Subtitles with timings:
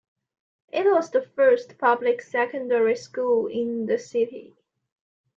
[0.73, 4.55] It was the first public secondary school in the city.